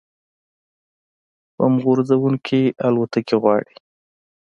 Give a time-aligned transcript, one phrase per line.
[1.57, 3.73] بمب غورځوونکې الوتکې غواړي